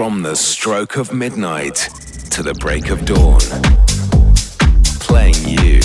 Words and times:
From 0.00 0.22
the 0.22 0.34
stroke 0.34 0.96
of 0.96 1.12
midnight 1.12 1.74
to 2.30 2.42
the 2.42 2.54
break 2.54 2.88
of 2.88 3.04
dawn. 3.04 3.38
Playing 4.98 5.36
you 5.46 5.80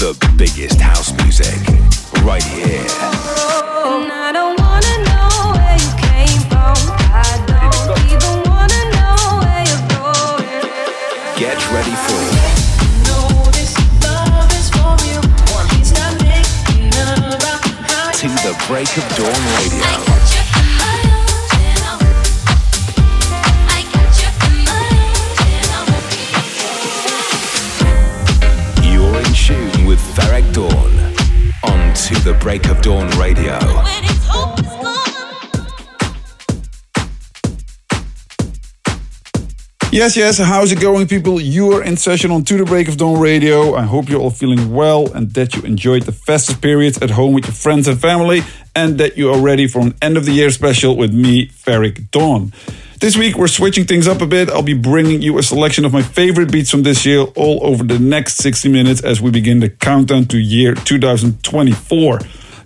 the 0.00 0.16
biggest 0.38 0.80
house 0.80 1.12
music 1.22 1.60
right 2.24 2.42
here. 2.42 2.80
And 2.80 4.10
I 4.10 4.32
don't 4.32 4.58
wanna 4.58 4.96
know 5.04 5.52
where 5.52 5.76
you 5.76 5.92
came 6.00 6.40
from. 6.48 6.80
I 7.12 7.28
don't 7.44 7.92
even 8.08 8.40
wanna 8.48 8.82
know 8.96 9.36
where 9.44 9.64
you're 9.68 9.86
going. 10.00 10.48
Get 11.36 11.60
ready 11.70 11.92
for 12.08 12.24
to 18.16 18.28
the 18.48 18.64
break 18.66 18.88
of 18.96 19.04
dawn 19.14 19.42
radio. 19.60 20.17
Tune 30.18 30.52
Dawn 30.52 30.98
on 31.64 31.94
To 31.94 32.14
the 32.24 32.36
Break 32.40 32.68
of 32.68 32.82
Dawn 32.82 33.08
radio. 33.18 33.58
Yes, 39.90 40.16
yes, 40.16 40.38
how's 40.38 40.72
it 40.72 40.80
going, 40.80 41.06
people? 41.06 41.40
You 41.40 41.72
are 41.72 41.82
in 41.82 41.96
session 41.96 42.30
on 42.30 42.44
To 42.44 42.58
the 42.58 42.64
Break 42.64 42.88
of 42.88 42.96
Dawn 42.96 43.20
Radio. 43.20 43.74
I 43.74 43.82
hope 43.82 44.08
you're 44.08 44.20
all 44.20 44.30
feeling 44.30 44.72
well 44.72 45.12
and 45.12 45.32
that 45.34 45.54
you 45.54 45.62
enjoyed 45.62 46.02
the 46.02 46.12
festive 46.12 46.60
periods 46.60 46.98
at 47.00 47.10
home 47.10 47.32
with 47.32 47.46
your 47.46 47.54
friends 47.54 47.86
and 47.88 48.00
family, 48.00 48.42
and 48.74 48.98
that 48.98 49.16
you 49.16 49.32
are 49.32 49.40
ready 49.40 49.66
for 49.66 49.80
an 49.80 49.94
end 50.02 50.16
of 50.16 50.24
the 50.24 50.32
year 50.32 50.50
special 50.50 50.96
with 50.96 51.12
me, 51.12 51.48
Ferreck 51.48 52.10
Dawn. 52.10 52.52
This 53.00 53.16
week, 53.16 53.36
we're 53.36 53.46
switching 53.46 53.84
things 53.84 54.08
up 54.08 54.22
a 54.22 54.26
bit. 54.26 54.50
I'll 54.50 54.60
be 54.60 54.74
bringing 54.74 55.22
you 55.22 55.38
a 55.38 55.42
selection 55.44 55.84
of 55.84 55.92
my 55.92 56.02
favorite 56.02 56.50
beats 56.50 56.68
from 56.68 56.82
this 56.82 57.06
year 57.06 57.20
all 57.36 57.64
over 57.64 57.84
the 57.84 57.96
next 57.96 58.38
60 58.38 58.68
minutes 58.70 59.04
as 59.04 59.20
we 59.20 59.30
begin 59.30 59.60
the 59.60 59.68
countdown 59.68 60.24
to 60.26 60.36
year 60.36 60.74
2024. 60.74 62.18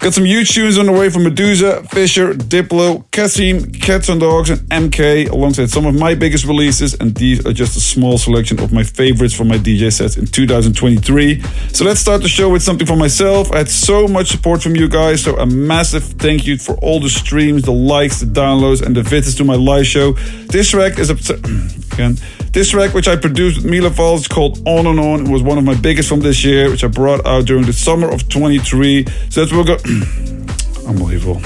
Got 0.02 0.14
some 0.14 0.24
huge 0.24 0.52
tunes 0.52 0.78
on 0.78 0.86
the 0.86 0.92
way 0.92 1.10
from 1.10 1.22
Meduza, 1.22 1.88
Fisher, 1.88 2.34
Diplo, 2.34 3.08
Cassimm, 3.12 3.70
Cats 3.70 4.08
and 4.08 4.20
Dogs, 4.20 4.50
and 4.50 4.58
MK, 4.62 5.30
alongside 5.30 5.70
some 5.70 5.86
of 5.86 5.94
my 5.94 6.16
biggest 6.16 6.44
releases. 6.44 6.94
And 6.94 7.14
these 7.14 7.46
are 7.46 7.52
just 7.52 7.76
a 7.76 7.80
small 7.80 8.18
selection 8.18 8.58
of 8.58 8.72
my 8.72 8.82
favorites 8.82 9.32
from 9.32 9.46
my 9.46 9.58
DJ 9.58 9.92
sets 9.92 10.16
in 10.16 10.26
2023. 10.26 11.40
So 11.72 11.84
let's 11.84 12.00
start 12.00 12.22
the 12.22 12.28
show 12.28 12.50
with 12.50 12.64
something 12.64 12.84
for 12.84 12.96
myself. 12.96 13.52
I 13.52 13.58
had 13.58 13.68
so 13.68 14.08
much 14.08 14.26
support 14.26 14.60
from 14.60 14.74
you 14.74 14.88
guys, 14.88 15.22
so 15.22 15.38
a 15.38 15.46
massive 15.46 16.02
thank 16.02 16.48
you 16.48 16.58
for 16.58 16.74
all 16.78 16.98
the 16.98 17.08
streams, 17.08 17.62
the 17.62 17.70
likes, 17.70 18.18
the 18.18 18.26
downloads, 18.26 18.84
and 18.84 18.96
the 18.96 19.04
visits 19.04 19.36
to 19.36 19.44
my 19.44 19.54
live 19.54 19.86
show. 19.86 20.14
This 20.48 20.70
track 20.70 20.98
is 20.98 21.10
a 21.10 21.14
again. 21.92 22.16
This 22.52 22.70
track, 22.70 22.92
which 22.94 23.08
I 23.08 23.16
produced 23.16 23.62
with 23.62 23.70
Mila 23.70 23.90
Falls, 23.90 24.28
called 24.28 24.66
On 24.66 24.86
and 24.86 24.98
On. 24.98 25.26
It 25.26 25.28
was 25.28 25.42
one 25.42 25.58
of 25.58 25.64
my 25.64 25.74
biggest 25.74 26.08
from 26.08 26.20
this 26.20 26.44
year, 26.44 26.70
which 26.70 26.84
I 26.84 26.88
brought 26.88 27.24
out 27.24 27.46
during 27.46 27.64
the 27.64 27.72
summer 27.72 28.10
of 28.10 28.28
23. 28.28 29.06
So 29.30 29.40
that's 29.40 29.52
what 29.52 29.66
we'll 29.66 29.76
go. 29.76 29.82
Unbelievable. 30.86 31.40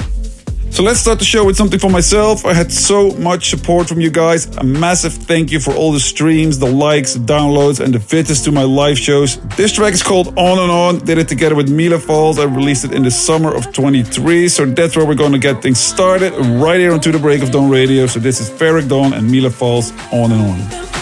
So 0.77 0.83
let's 0.83 0.99
start 0.99 1.17
the 1.17 1.25
show 1.25 1.43
with 1.43 1.55
something 1.55 1.79
for 1.79 1.89
myself. 1.89 2.45
I 2.45 2.53
had 2.53 2.71
so 2.71 3.09
much 3.13 3.49
support 3.49 3.87
from 3.87 3.99
you 3.99 4.11
guys. 4.11 4.45
A 4.57 4.63
massive 4.63 5.11
thank 5.11 5.51
you 5.51 5.59
for 5.59 5.73
all 5.73 5.91
the 5.91 5.99
streams, 5.99 6.59
the 6.59 6.71
likes, 6.71 7.15
the 7.15 7.19
downloads, 7.19 7.79
and 7.79 7.91
the 7.91 7.97
visits 7.97 8.41
to 8.41 8.51
my 8.51 8.61
live 8.61 8.99
shows. 8.99 9.37
This 9.55 9.73
track 9.73 9.93
is 9.93 10.03
called 10.03 10.37
On 10.37 10.59
and 10.59 10.69
On. 10.69 10.99
Did 10.99 11.17
it 11.17 11.27
together 11.27 11.55
with 11.55 11.67
Mila 11.67 11.97
Falls. 11.97 12.37
I 12.37 12.43
released 12.43 12.85
it 12.85 12.91
in 12.91 13.01
the 13.01 13.09
summer 13.09 13.55
of 13.55 13.73
23. 13.73 14.47
So 14.49 14.65
that's 14.65 14.95
where 14.95 15.05
we're 15.05 15.15
going 15.15 15.31
to 15.31 15.39
get 15.39 15.63
things 15.63 15.79
started 15.79 16.33
right 16.61 16.79
here 16.79 16.93
on 16.93 16.99
To 16.99 17.11
the 17.11 17.19
Break 17.19 17.41
of 17.41 17.49
Dawn 17.49 17.71
Radio. 17.71 18.05
So 18.05 18.19
this 18.19 18.39
is 18.39 18.47
Ferreck 18.47 18.87
Dawn 18.87 19.13
and 19.13 19.31
Mila 19.31 19.49
Falls 19.49 19.91
on 20.11 20.31
and 20.31 20.41
on 20.41 20.96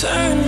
turn 0.00 0.47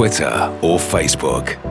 Twitter, 0.00 0.50
or 0.62 0.78
Facebook. 0.78 1.69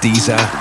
Deezer, 0.00 0.59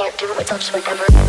Oh, 0.00 1.08
no. 1.10 1.27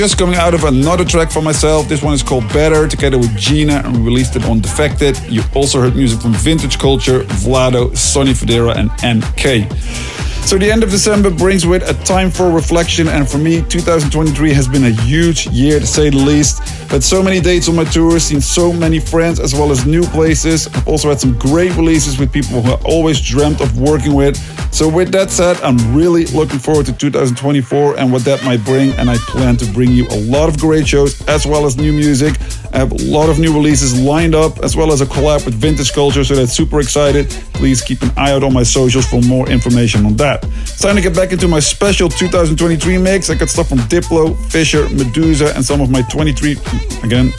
Just 0.00 0.16
coming 0.16 0.36
out 0.36 0.54
of 0.54 0.64
another 0.64 1.04
track 1.04 1.30
for 1.30 1.42
myself. 1.42 1.86
This 1.86 2.02
one 2.02 2.14
is 2.14 2.22
called 2.22 2.48
Better, 2.54 2.88
together 2.88 3.18
with 3.18 3.36
Gina, 3.36 3.82
and 3.84 3.98
we 3.98 4.02
released 4.02 4.34
it 4.34 4.42
on 4.46 4.58
Defected. 4.58 5.20
You 5.28 5.42
also 5.54 5.78
heard 5.78 5.94
music 5.94 6.22
from 6.22 6.32
Vintage 6.32 6.78
Culture, 6.78 7.24
Vlado, 7.24 7.94
Sonny 7.94 8.32
Fodera, 8.32 8.74
and 8.76 8.88
MK. 9.02 9.70
So 10.46 10.56
the 10.56 10.72
end 10.72 10.82
of 10.82 10.90
December 10.90 11.28
brings 11.28 11.66
with 11.66 11.86
a 11.86 11.92
time 12.04 12.30
for 12.30 12.50
reflection, 12.50 13.08
and 13.08 13.28
for 13.28 13.36
me, 13.36 13.60
2023 13.60 14.54
has 14.54 14.66
been 14.66 14.84
a 14.84 14.90
huge 14.90 15.46
year 15.48 15.78
to 15.78 15.86
say 15.86 16.08
the 16.08 16.16
least. 16.16 16.62
Had 16.90 17.04
so 17.04 17.22
many 17.22 17.40
dates 17.40 17.68
on 17.68 17.76
my 17.76 17.84
tour, 17.84 18.18
seen 18.18 18.40
so 18.40 18.72
many 18.72 18.98
friends 18.98 19.38
as 19.38 19.54
well 19.54 19.70
as 19.70 19.86
new 19.86 20.02
places. 20.02 20.66
I've 20.66 20.88
also 20.88 21.08
had 21.08 21.20
some 21.20 21.38
great 21.38 21.76
releases 21.76 22.18
with 22.18 22.32
people 22.32 22.60
who 22.62 22.72
I 22.72 22.80
always 22.82 23.20
dreamt 23.20 23.60
of 23.60 23.78
working 23.78 24.12
with. 24.12 24.36
So 24.74 24.88
with 24.88 25.12
that 25.12 25.30
said, 25.30 25.60
I'm 25.62 25.78
really 25.94 26.26
looking 26.26 26.58
forward 26.58 26.86
to 26.86 26.92
2024 26.92 27.96
and 27.96 28.12
what 28.12 28.24
that 28.24 28.42
might 28.44 28.64
bring, 28.64 28.90
and 28.94 29.08
I 29.08 29.16
plan 29.18 29.56
to 29.58 29.66
bring 29.72 29.92
you 29.92 30.08
a 30.08 30.18
lot 30.22 30.48
of 30.48 30.58
great 30.58 30.88
shows 30.88 31.24
as 31.28 31.46
well 31.46 31.64
as 31.64 31.76
new 31.76 31.92
music. 31.92 32.34
I 32.72 32.78
have 32.78 32.92
a 32.92 33.02
lot 33.04 33.28
of 33.28 33.38
new 33.38 33.52
releases 33.52 34.00
lined 34.00 34.34
up, 34.34 34.58
as 34.60 34.76
well 34.76 34.92
as 34.92 35.00
a 35.00 35.06
collab 35.06 35.44
with 35.44 35.54
Vintage 35.54 35.92
Culture, 35.92 36.22
so 36.22 36.34
that's 36.34 36.52
super 36.52 36.80
excited. 36.80 37.30
Please 37.52 37.82
keep 37.82 38.02
an 38.02 38.10
eye 38.16 38.32
out 38.32 38.44
on 38.44 38.52
my 38.52 38.62
socials 38.62 39.06
for 39.06 39.20
more 39.22 39.48
information 39.48 40.06
on 40.06 40.16
that. 40.16 40.44
It's 40.62 40.80
time 40.80 40.96
to 40.96 41.02
get 41.02 41.14
back 41.14 41.32
into 41.32 41.48
my 41.48 41.60
special 41.60 42.08
2023 42.08 42.98
mix. 42.98 43.28
I 43.28 43.34
got 43.34 43.48
stuff 43.48 43.68
from 43.68 43.78
Diplo, 43.78 44.36
Fisher, 44.50 44.86
Meduza, 44.86 45.54
and 45.54 45.64
some 45.64 45.80
of 45.80 45.90
my 45.90 46.02
23. 46.02 46.56
Again. 47.02 47.32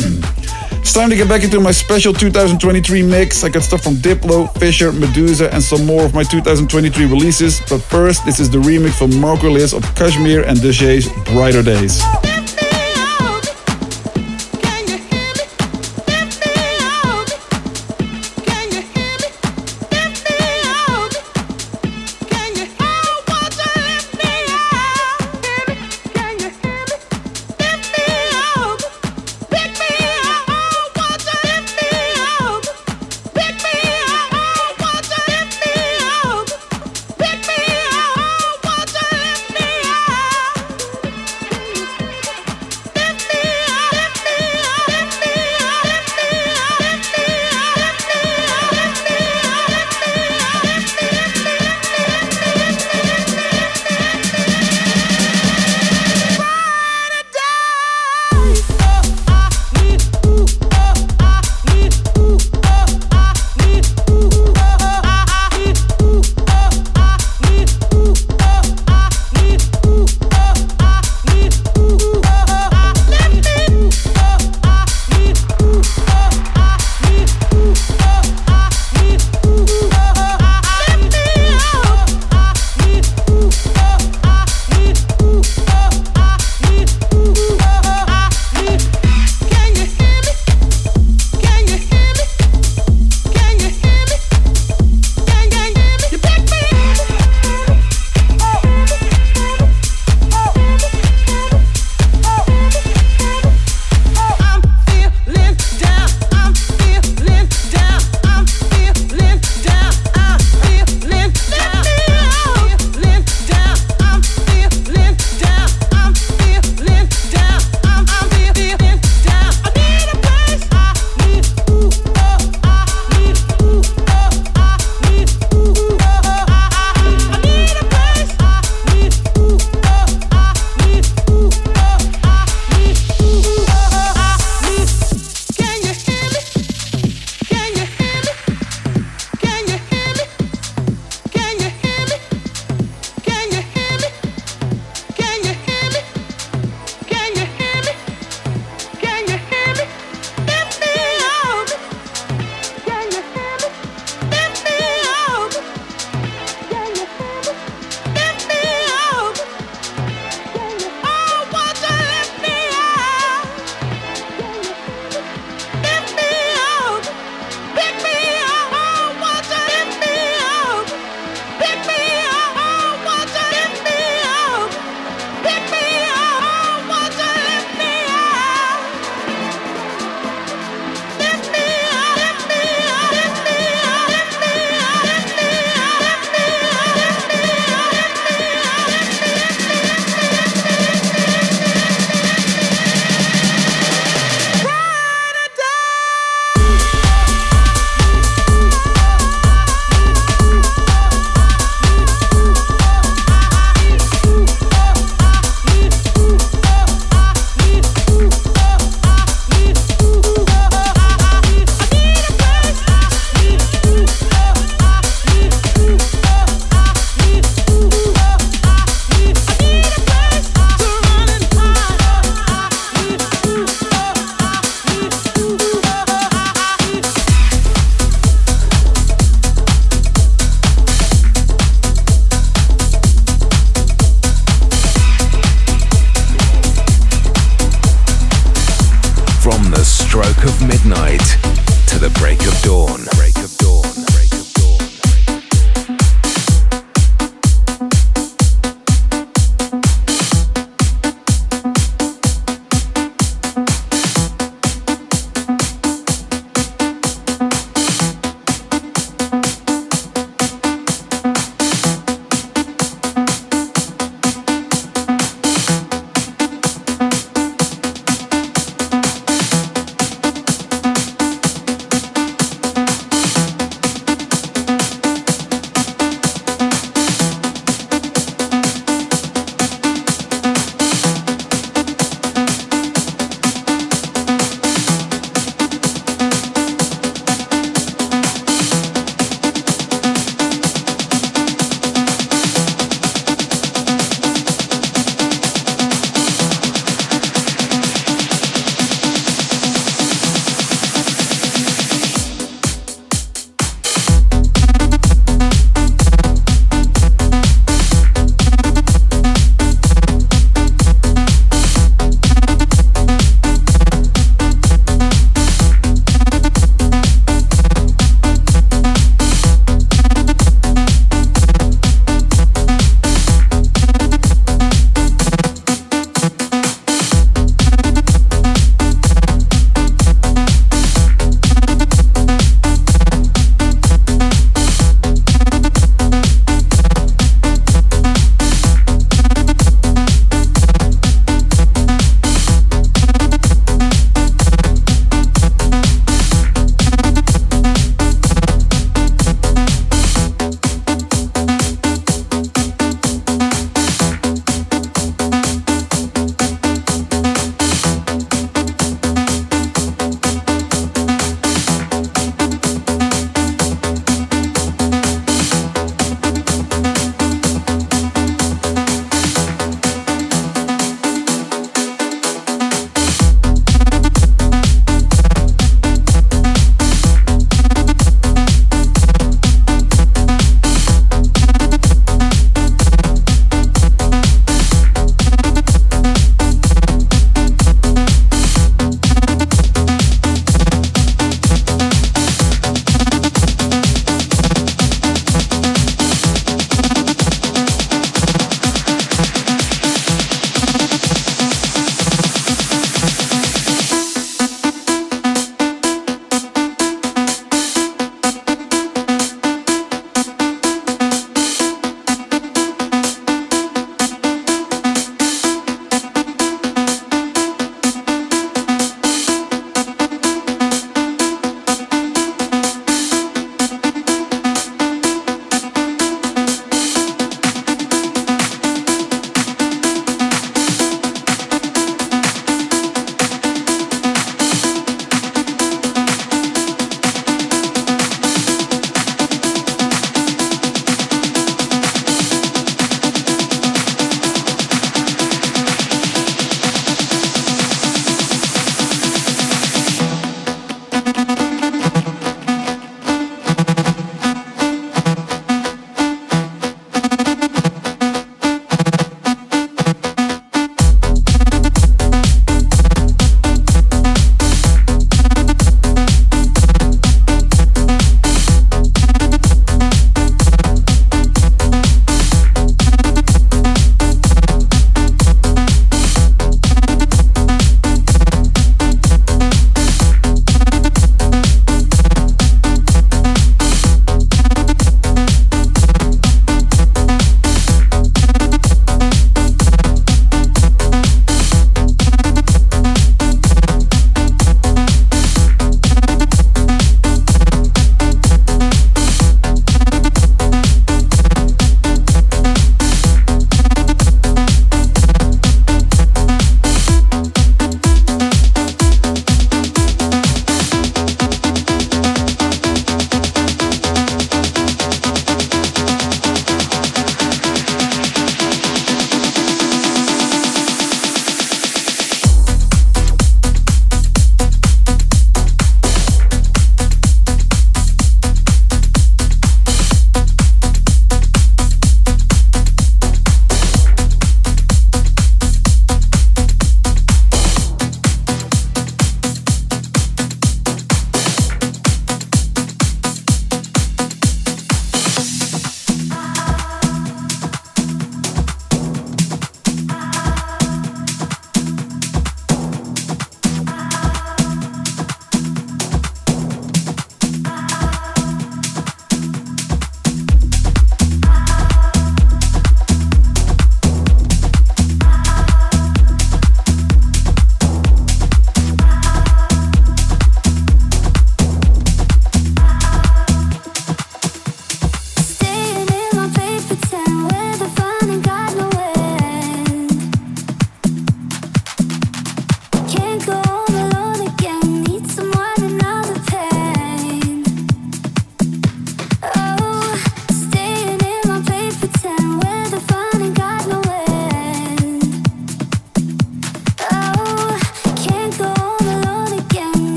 It's 0.82 0.93
time 0.93 1.10
to 1.10 1.15
get 1.15 1.30
back 1.30 1.43
into 1.43 1.60
my 1.60 1.71
special 1.71 2.12
2023 2.12 3.04
mix. 3.04 3.43
I 3.43 3.49
got 3.49 3.63
stuff 3.63 3.82
from 3.84 3.95
Diplo, 3.95 4.51
Fisher, 4.58 4.91
Meduza, 4.91 5.49
and 5.54 5.63
some 5.63 5.86
more 5.86 6.04
of 6.04 6.13
my 6.13 6.23
2023 6.23 7.06
releases. 7.06 7.62
But 7.69 7.80
first, 7.82 8.25
this 8.25 8.39
is 8.39 8.49
the 8.49 8.58
remix 8.58 8.97
from 8.97 9.17
Marco 9.19 9.49
Lys 9.49 9.73
of 9.73 9.84
Cajmere 9.95 10.45
and 10.47 10.58
Dajae's 10.58 11.08
Brighter 11.32 11.63
Days. 11.63 12.01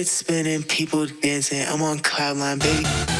Records 0.00 0.12
spinning, 0.12 0.62
people 0.62 1.04
dancing. 1.20 1.60
I'm 1.60 1.82
on 1.82 1.98
cloud 1.98 2.38
nine, 2.38 2.58
baby. 2.58 3.19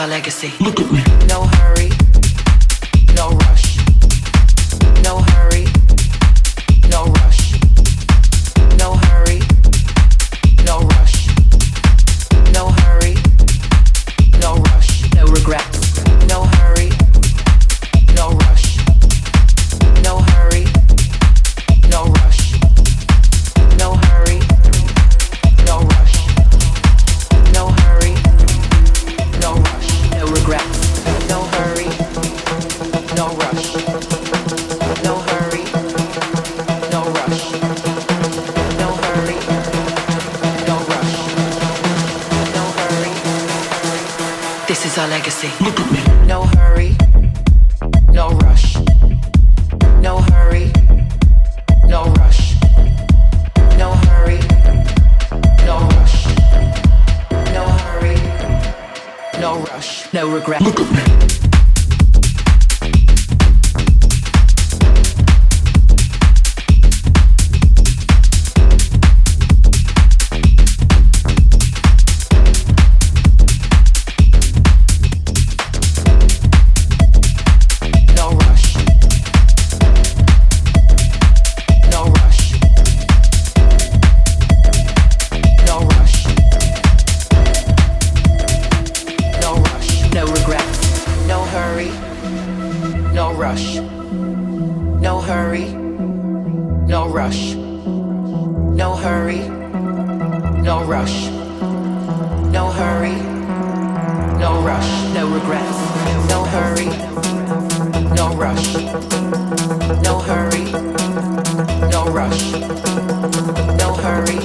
Our 0.00 0.08
legacy. 0.08 0.52
Look 0.60 0.80
at 0.80 0.90
me. 0.90 1.02
No 1.26 1.49
No 96.90 97.08
rush. 97.08 97.54
No 97.54 98.96
hurry. 98.96 99.48
No 100.60 100.82
rush. 100.82 101.30
No 102.50 102.68
hurry. 102.68 103.14
No 104.40 104.60
rush. 104.60 104.90
No 105.14 105.28
regrets. 105.32 105.78
No 106.28 106.42
hurry. 106.46 106.90
No 108.16 108.34
rush. 108.34 108.74
No 110.02 110.18
hurry. 110.18 110.64
No 111.92 112.06
rush. 112.10 112.50
No 113.78 113.94
hurry. 113.94 114.40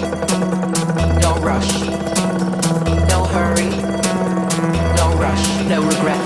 No 1.23 1.33
rush. 1.41 1.81
No 3.09 3.23
hurry. 3.33 3.69
No 4.99 5.17
rush. 5.17 5.67
No 5.67 5.81
regrets. 5.81 6.24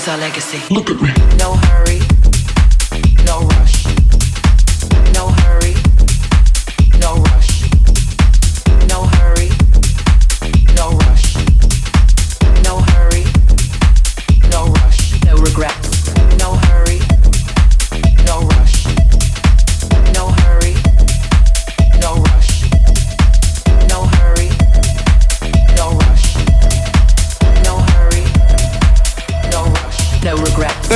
Is 0.00 0.08
our 0.08 0.16
legacy. 0.16 0.62
Look 0.72 0.88
at 0.90 1.00
me. 1.00 1.12
No 1.36 1.54
hurry. 1.56 2.09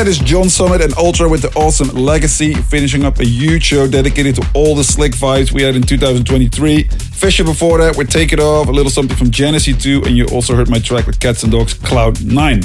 That 0.04 0.10
is 0.10 0.18
John 0.18 0.50
Summit 0.50 0.82
and 0.82 0.92
Vltra 0.92 1.30
with 1.30 1.40
the 1.40 1.50
awesome 1.58 1.88
Legacy, 1.88 2.52
finishing 2.52 3.06
up 3.06 3.20
a 3.20 3.24
huge 3.24 3.62
show 3.62 3.88
dedicated 3.88 4.34
to 4.34 4.46
all 4.52 4.74
the 4.74 4.84
slick 4.84 5.12
vibes 5.12 5.50
we 5.50 5.62
had 5.62 5.76
in 5.76 5.80
2023. 5.80 6.82
Fisher 6.82 7.42
before 7.42 7.78
that 7.78 7.96
with 7.96 8.10
Take 8.10 8.34
It 8.34 8.38
Off, 8.38 8.68
a 8.68 8.70
little 8.70 8.90
something 8.90 9.16
from 9.16 9.30
GENESI 9.30 9.80
2, 9.80 10.02
and 10.04 10.14
you 10.14 10.26
also 10.26 10.54
heard 10.54 10.68
my 10.68 10.78
track 10.78 11.06
with 11.06 11.18
Catz 11.20 11.42
'n' 11.42 11.48
Dogs, 11.48 11.72
Cloud 11.72 12.22
9. 12.22 12.62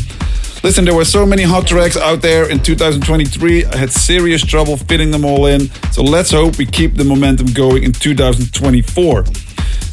Listen, 0.64 0.84
there 0.84 0.94
were 0.94 1.06
so 1.06 1.26
many 1.26 1.44
hot 1.44 1.66
tracks 1.66 1.96
out 1.96 2.22
there 2.22 2.50
in 2.50 2.60
2023. 2.60 3.64
I 3.64 3.78
had 3.78 3.90
serious 3.90 4.42
trouble 4.42 4.76
fitting 4.76 5.12
them 5.12 5.24
all 5.24 5.46
in, 5.46 5.70
so 5.94 6.04
let's 6.04 6.32
hope 6.32 6.58
we 6.58 6.66
keep 6.66 6.96
the 6.96 7.06
momentum 7.06 7.54
going 7.54 7.84
in 7.84 7.94
2024. 7.94 9.24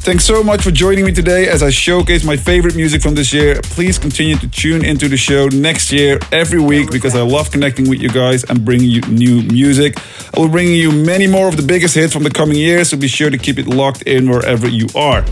Thanks 0.06 0.24
so 0.24 0.40
much 0.44 0.62
for 0.62 0.70
joining 0.70 1.04
me 1.04 1.10
today 1.10 1.48
as 1.48 1.64
I 1.64 1.70
showcase 1.70 2.22
my 2.22 2.36
favorite 2.36 2.76
music 2.76 3.02
from 3.02 3.16
this 3.16 3.32
year. 3.32 3.60
Please 3.60 3.98
continue 3.98 4.36
to 4.36 4.46
tune 4.46 4.84
into 4.84 5.08
the 5.08 5.16
show 5.16 5.48
next 5.48 5.90
year 5.90 6.20
every 6.30 6.60
week 6.60 6.92
because 6.92 7.16
I 7.16 7.22
love 7.22 7.50
connecting 7.50 7.90
with 7.90 7.98
you 7.98 8.08
guys 8.08 8.44
and 8.44 8.64
bringing 8.64 8.88
you 8.88 9.00
new 9.00 9.42
music. 9.42 9.98
I 10.32 10.38
will 10.38 10.48
bring 10.48 10.68
you 10.68 10.92
many 10.92 11.26
more 11.26 11.48
of 11.48 11.56
the 11.56 11.64
biggest 11.64 11.96
hits 11.96 12.12
from 12.12 12.22
the 12.22 12.30
coming 12.30 12.56
year, 12.56 12.84
so 12.84 12.96
be 12.96 13.08
sure 13.08 13.30
to 13.30 13.36
keep 13.36 13.58
it 13.58 13.66
locked 13.66 14.02
in 14.02 14.30
wherever 14.30 14.68
you 14.68 14.86
are. 14.94 15.24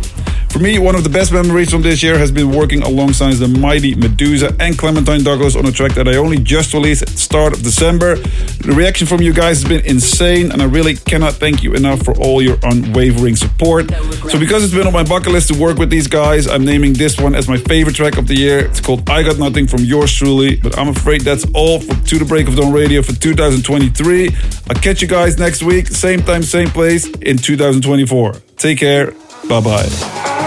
For 0.54 0.60
me, 0.60 0.78
one 0.78 0.94
of 0.94 1.02
the 1.02 1.10
best 1.10 1.32
memories 1.32 1.68
from 1.68 1.82
this 1.82 2.00
year 2.00 2.16
has 2.16 2.30
been 2.30 2.52
working 2.52 2.82
alongside 2.82 3.34
the 3.34 3.48
mighty 3.48 3.96
Meduza 3.96 4.54
and 4.60 4.78
Clementine 4.78 5.24
Douglas 5.24 5.56
on 5.56 5.66
a 5.66 5.72
track 5.72 5.94
that 5.94 6.06
I 6.06 6.14
only 6.14 6.38
just 6.38 6.72
released 6.72 7.02
at 7.02 7.08
the 7.08 7.18
start 7.18 7.52
of 7.52 7.64
December. 7.64 8.14
The 8.14 8.72
reaction 8.72 9.08
from 9.08 9.20
you 9.20 9.32
guys 9.32 9.60
has 9.60 9.68
been 9.68 9.84
insane, 9.84 10.52
and 10.52 10.62
I 10.62 10.66
really 10.66 10.94
cannot 10.94 11.32
thank 11.32 11.64
you 11.64 11.74
enough 11.74 12.04
for 12.04 12.16
all 12.18 12.40
your 12.40 12.56
unwavering 12.62 13.34
support. 13.34 13.90
So, 14.30 14.38
because 14.38 14.62
it's 14.62 14.72
been 14.72 14.86
on 14.86 14.92
my 14.92 15.02
bucket 15.02 15.32
list 15.32 15.52
to 15.52 15.58
work 15.58 15.76
with 15.76 15.90
these 15.90 16.06
guys, 16.06 16.46
I'm 16.46 16.64
naming 16.64 16.92
this 16.92 17.18
one 17.18 17.34
as 17.34 17.48
my 17.48 17.56
favorite 17.56 17.96
track 17.96 18.16
of 18.16 18.28
the 18.28 18.36
year. 18.36 18.60
It's 18.60 18.80
called 18.80 19.10
I 19.10 19.24
Got 19.24 19.38
Nothing 19.38 19.66
from 19.66 19.82
yours 19.82 20.12
truly, 20.12 20.54
but 20.54 20.78
I'm 20.78 20.86
afraid 20.86 21.22
that's 21.22 21.44
all 21.52 21.80
for 21.80 21.96
To 21.96 22.18
the 22.20 22.24
Break 22.24 22.46
of 22.46 22.54
Dawn 22.54 22.72
Radio 22.72 23.02
for 23.02 23.12
2023. 23.12 24.30
I'll 24.70 24.80
catch 24.80 25.02
you 25.02 25.08
guys 25.08 25.36
next 25.36 25.64
week, 25.64 25.88
same 25.88 26.22
time, 26.22 26.44
same 26.44 26.68
place 26.68 27.08
in 27.08 27.38
2024. 27.38 28.34
Take 28.56 28.78
care. 28.78 29.10
Bye 29.48 29.60
bye. 29.60 30.43